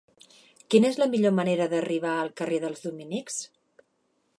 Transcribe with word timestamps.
Quina 0.75 0.89
és 0.93 0.97
la 1.01 1.07
millor 1.11 1.35
manera 1.41 1.69
d'arribar 1.75 2.15
al 2.23 2.35
carrer 2.43 2.61
dels 2.67 2.87
Dominics? 2.87 3.43